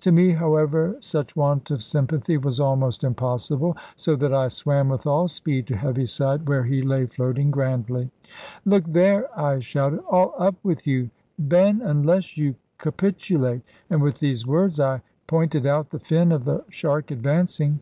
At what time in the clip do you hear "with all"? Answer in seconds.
4.88-5.28